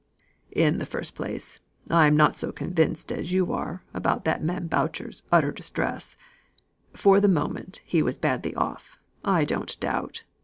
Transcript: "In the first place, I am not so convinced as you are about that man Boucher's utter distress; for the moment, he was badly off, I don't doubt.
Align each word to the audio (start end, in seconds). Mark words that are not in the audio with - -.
"In 0.51 0.79
the 0.79 0.85
first 0.87 1.13
place, 1.13 1.59
I 1.87 2.07
am 2.07 2.17
not 2.17 2.35
so 2.35 2.51
convinced 2.51 3.11
as 3.11 3.31
you 3.33 3.53
are 3.53 3.83
about 3.93 4.25
that 4.25 4.43
man 4.43 4.65
Boucher's 4.65 5.21
utter 5.31 5.51
distress; 5.51 6.17
for 6.91 7.19
the 7.19 7.27
moment, 7.27 7.81
he 7.85 8.01
was 8.01 8.17
badly 8.17 8.55
off, 8.55 8.97
I 9.23 9.45
don't 9.45 9.79
doubt. 9.79 10.23